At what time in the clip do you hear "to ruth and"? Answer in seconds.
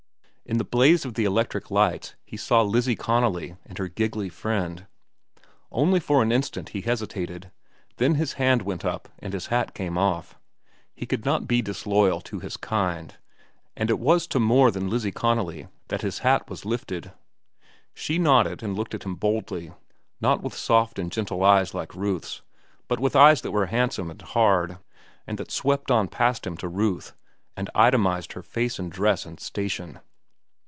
26.57-27.69